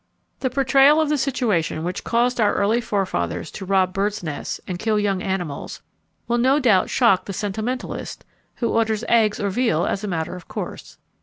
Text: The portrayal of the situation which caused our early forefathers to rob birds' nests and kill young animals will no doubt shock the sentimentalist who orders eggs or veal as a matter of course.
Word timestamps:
The 0.39 0.49
portrayal 0.49 0.99
of 0.99 1.09
the 1.09 1.17
situation 1.19 1.83
which 1.83 2.03
caused 2.03 2.41
our 2.41 2.55
early 2.55 2.81
forefathers 2.81 3.51
to 3.51 3.65
rob 3.67 3.93
birds' 3.93 4.23
nests 4.23 4.59
and 4.67 4.79
kill 4.79 4.99
young 4.99 5.21
animals 5.21 5.83
will 6.27 6.39
no 6.39 6.57
doubt 6.57 6.89
shock 6.89 7.25
the 7.25 7.33
sentimentalist 7.33 8.25
who 8.55 8.69
orders 8.71 9.03
eggs 9.07 9.39
or 9.39 9.51
veal 9.51 9.85
as 9.85 10.03
a 10.03 10.07
matter 10.07 10.35
of 10.35 10.47
course. 10.47 10.97